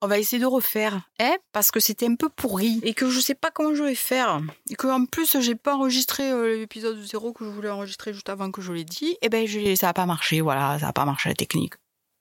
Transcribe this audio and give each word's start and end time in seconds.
on 0.00 0.06
va 0.06 0.18
essayer 0.18 0.40
de 0.40 0.46
refaire, 0.46 1.08
hein, 1.20 1.36
parce 1.52 1.70
que 1.70 1.80
c'était 1.80 2.06
un 2.06 2.14
peu 2.14 2.28
pourri 2.28 2.80
et 2.82 2.94
que 2.94 3.10
je 3.10 3.20
sais 3.20 3.34
pas 3.34 3.50
comment 3.50 3.74
je 3.74 3.82
vais 3.82 3.94
faire 3.94 4.40
et 4.70 4.74
que 4.76 4.86
en 4.86 5.04
plus 5.06 5.40
j'ai 5.40 5.54
pas 5.54 5.74
enregistré 5.74 6.30
euh, 6.30 6.58
l'épisode 6.58 7.00
zéro 7.02 7.32
que 7.32 7.44
je 7.44 7.50
voulais 7.50 7.70
enregistrer 7.70 8.12
juste 8.12 8.28
avant 8.28 8.50
que 8.50 8.62
je 8.62 8.72
l'ai 8.72 8.84
dit. 8.84 9.16
Et 9.22 9.28
ben 9.28 9.46
je, 9.46 9.74
ça 9.74 9.88
a 9.88 9.92
pas 9.92 10.06
marché, 10.06 10.40
voilà, 10.40 10.78
ça 10.78 10.88
a 10.88 10.92
pas 10.92 11.04
marché 11.04 11.28
la 11.28 11.34
technique. 11.34 11.74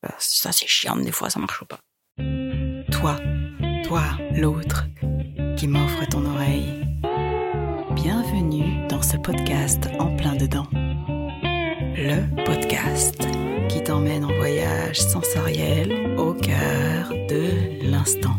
Euh, 0.05 0.09
Ça 0.17 0.51
c'est 0.51 0.67
chiant, 0.67 0.95
des 0.95 1.11
fois 1.11 1.29
ça 1.29 1.39
marche 1.39 1.63
pas. 1.65 1.79
Toi, 2.91 3.17
toi, 3.83 4.03
l'autre, 4.33 4.85
qui 5.57 5.67
m'offre 5.67 6.07
ton 6.09 6.25
oreille. 6.25 6.83
Bienvenue 7.91 8.87
dans 8.87 9.01
ce 9.01 9.17
podcast 9.17 9.87
en 9.99 10.15
plein 10.15 10.35
dedans. 10.35 10.67
Le 10.73 12.45
podcast 12.45 13.21
t'emmène 13.87 14.25
en 14.25 14.33
voyage 14.33 14.99
sensoriel 14.99 16.17
au 16.17 16.33
cœur 16.33 17.09
de 17.29 17.89
l'instant. 17.89 18.37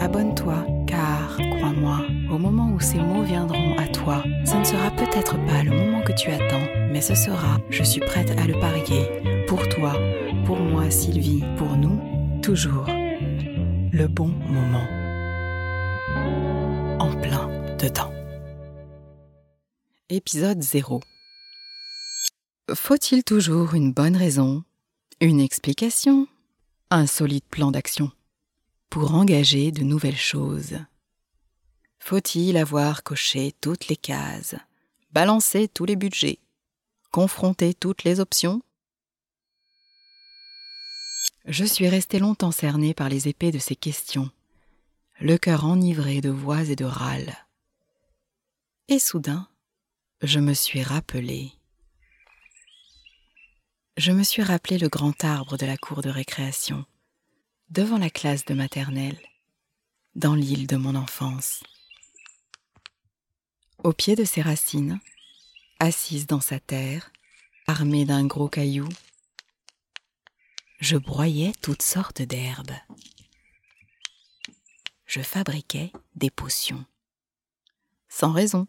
Abonne-toi, 0.00 0.64
car, 0.86 1.36
crois-moi, 1.56 2.02
au 2.30 2.38
moment 2.38 2.70
où 2.70 2.78
ces 2.78 2.98
mots 2.98 3.24
viendront 3.24 3.76
à 3.76 3.88
toi, 3.88 4.22
ce 4.44 4.54
ne 4.54 4.62
sera 4.62 4.92
peut-être 4.92 5.44
pas 5.46 5.64
le 5.64 5.72
moment 5.72 6.02
que 6.02 6.12
tu 6.12 6.30
attends, 6.30 6.68
mais 6.92 7.00
ce 7.00 7.16
sera, 7.16 7.58
je 7.68 7.82
suis 7.82 8.00
prête 8.00 8.30
à 8.38 8.46
le 8.46 8.54
parier, 8.60 9.44
pour 9.48 9.68
toi, 9.68 9.94
pour 10.46 10.60
moi, 10.60 10.88
Sylvie, 10.88 11.42
pour 11.56 11.76
nous, 11.76 12.00
toujours, 12.40 12.86
le 12.86 14.06
bon 14.06 14.30
moment. 14.48 14.86
En 17.00 17.10
plein 17.20 17.48
dedans. 17.76 18.12
Épisode 20.10 20.62
0 20.62 21.00
Faut-il 22.72 23.24
toujours 23.24 23.74
une 23.74 23.92
bonne 23.92 24.16
raison, 24.16 24.64
une 25.20 25.38
explication, 25.38 26.26
un 26.88 27.06
solide 27.06 27.44
plan 27.44 27.70
d'action 27.70 28.10
pour 28.88 29.12
engager 29.14 29.70
de 29.70 29.82
nouvelles 29.82 30.16
choses? 30.16 30.78
Faut-il 31.98 32.56
avoir 32.56 33.02
coché 33.02 33.52
toutes 33.60 33.88
les 33.88 33.96
cases, 33.96 34.54
balancé 35.12 35.68
tous 35.68 35.84
les 35.84 35.94
budgets, 35.94 36.38
confronté 37.10 37.74
toutes 37.74 38.02
les 38.02 38.18
options? 38.18 38.62
Je 41.44 41.66
suis 41.66 41.88
resté 41.90 42.18
longtemps 42.18 42.50
cerné 42.50 42.94
par 42.94 43.10
les 43.10 43.28
épées 43.28 43.52
de 43.52 43.58
ces 43.58 43.76
questions, 43.76 44.30
le 45.20 45.36
cœur 45.36 45.66
enivré 45.66 46.22
de 46.22 46.30
voix 46.30 46.62
et 46.62 46.76
de 46.76 46.86
râles. 46.86 47.36
Et 48.88 48.98
soudain, 48.98 49.48
je 50.22 50.40
me 50.40 50.54
suis 50.54 50.82
rappelé. 50.82 51.52
Je 53.96 54.10
me 54.10 54.24
suis 54.24 54.42
rappelé 54.42 54.78
le 54.78 54.88
grand 54.88 55.22
arbre 55.22 55.56
de 55.56 55.66
la 55.66 55.76
cour 55.76 56.02
de 56.02 56.10
récréation, 56.10 56.84
devant 57.70 57.98
la 57.98 58.10
classe 58.10 58.44
de 58.44 58.54
maternelle, 58.54 59.20
dans 60.16 60.34
l'île 60.34 60.66
de 60.66 60.76
mon 60.76 60.94
enfance. 60.94 61.62
Au 63.84 63.92
pied 63.92 64.16
de 64.16 64.24
ses 64.24 64.42
racines, 64.42 64.98
assise 65.78 66.26
dans 66.26 66.40
sa 66.40 66.58
terre, 66.58 67.12
armée 67.66 68.04
d'un 68.04 68.26
gros 68.26 68.48
caillou, 68.48 68.88
je 70.80 70.96
broyais 70.96 71.52
toutes 71.62 71.82
sortes 71.82 72.22
d'herbes. 72.22 72.74
Je 75.06 75.20
fabriquais 75.20 75.92
des 76.16 76.30
potions. 76.30 76.84
Sans 78.08 78.32
raison 78.32 78.66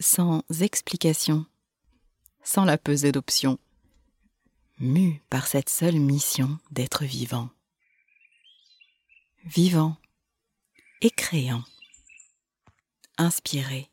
sans 0.00 0.42
explication, 0.60 1.44
sans 2.42 2.64
la 2.64 2.78
pesée 2.78 3.12
d'options, 3.12 3.58
mu 4.80 5.20
par 5.30 5.46
cette 5.46 5.68
seule 5.68 6.00
mission 6.00 6.58
d'être 6.70 7.04
vivant. 7.04 7.50
Vivant 9.44 9.96
et 11.02 11.10
créant, 11.10 11.62
inspiré. 13.18 13.88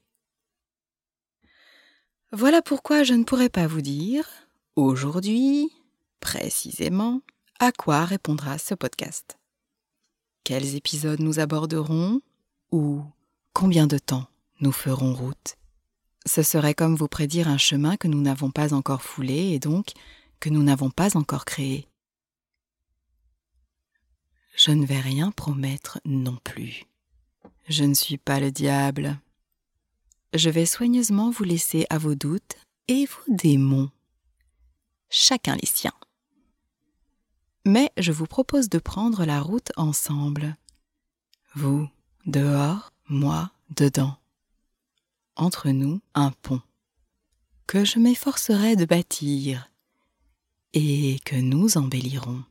Voilà 2.32 2.62
pourquoi 2.62 3.04
je 3.04 3.14
ne 3.14 3.24
pourrais 3.24 3.50
pas 3.50 3.68
vous 3.68 3.82
dire, 3.82 4.28
aujourd'hui, 4.76 5.72
précisément, 6.20 7.22
à 7.60 7.72
quoi 7.72 8.04
répondra 8.06 8.58
ce 8.58 8.74
podcast. 8.74 9.38
Quels 10.44 10.76
épisodes 10.76 11.20
nous 11.20 11.40
aborderons 11.40 12.22
ou 12.72 13.04
combien 13.54 13.88
de 13.88 13.98
temps 13.98 14.28
nous 14.60 14.72
ferons 14.72 15.14
route? 15.14 15.56
Ce 16.26 16.42
serait 16.42 16.74
comme 16.74 16.96
vous 16.96 17.08
prédire 17.08 17.48
un 17.48 17.58
chemin 17.58 17.96
que 17.96 18.10
nous 18.10 18.22
n'avons 18.22 18.52
pas 18.52 18.74
encore 18.74 19.02
foulé 19.02 19.54
et 19.54 19.60
donc 19.60 19.94
que 20.40 20.50
nous 20.50 20.64
n'avons 20.64 20.90
pas 20.90 21.18
encore 21.18 21.46
créé. 21.46 21.88
Je 24.56 24.72
ne 24.72 24.86
vais 24.86 25.00
rien 25.00 25.32
promettre 25.32 26.00
non 26.06 26.38
plus. 26.44 26.84
Je 27.68 27.84
ne 27.84 27.94
suis 27.94 28.18
pas 28.18 28.40
le 28.40 28.52
diable. 28.52 29.20
Je 30.34 30.50
vais 30.50 30.66
soigneusement 30.66 31.30
vous 31.30 31.44
laisser 31.44 31.86
à 31.90 31.98
vos 31.98 32.16
doutes 32.16 32.56
et 32.88 33.06
vos 33.06 33.34
démons. 33.34 33.92
Chacun 35.10 35.56
les 35.56 35.68
siens. 35.68 35.94
Mais 37.66 37.92
je 37.98 38.12
vous 38.12 38.26
propose 38.26 38.70
de 38.70 38.80
prendre 38.80 39.26
la 39.26 39.42
route 39.42 39.72
ensemble. 39.76 40.56
Vous, 41.56 41.88
dehors, 42.26 42.92
moi, 43.10 43.52
dedans 43.76 44.18
entre 45.38 45.70
nous 45.70 46.02
un 46.16 46.32
pont 46.32 46.62
que 47.68 47.86
je 47.86 48.00
m'efforcerai 48.00 48.76
de 48.76 48.86
bâtir 48.86 49.70
et 50.74 51.20
que 51.26 51.36
nous 51.36 51.78
embellirons. 51.78 52.44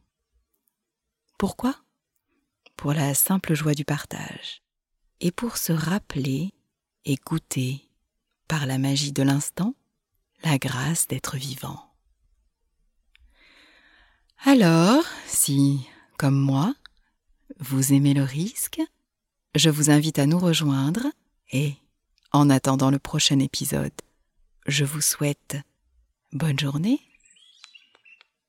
Pourquoi? 1.38 1.77
Pour 2.77 2.93
la 2.93 3.15
simple 3.15 3.54
joie 3.54 3.75
du 3.75 3.84
partage 3.84 4.62
et 5.21 5.31
pour 5.31 5.56
se 5.56 5.72
rappeler 5.72 6.53
et 7.04 7.16
goûter, 7.16 7.82
par 8.49 8.66
la 8.66 8.78
magie 8.78 9.12
de 9.12 9.22
l'instant, 9.22 9.75
la 10.44 10.59
grâce 10.59 11.09
d'être 11.09 11.37
vivant. 11.37 11.82
Alors, 14.44 15.04
si, 15.27 15.87
comme 16.19 16.38
moi, 16.38 16.75
vous 17.59 17.93
aimez 17.93 18.15
le 18.15 18.22
risque, 18.22 18.81
je 19.54 19.71
vous 19.71 19.91
invite 19.91 20.19
à 20.19 20.27
nous 20.27 20.38
rejoindre 20.38 21.06
et 21.50 21.75
en 22.33 22.50
attendant 22.50 22.91
le 22.91 22.98
prochain 22.98 23.38
épisode, 23.38 23.93
je 24.66 24.84
vous 24.84 25.00
souhaite 25.00 25.56
bonne 26.33 26.59
journée. 26.59 27.00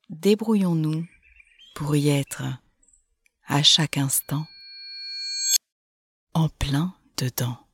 Débrouillons-nous 0.09 1.05
pour 1.75 1.93
y 1.97 2.07
être 2.07 2.43
à 3.45 3.61
chaque 3.61 3.97
instant 3.97 4.45
en 6.33 6.47
plein 6.47 6.95
dedans. 7.17 7.66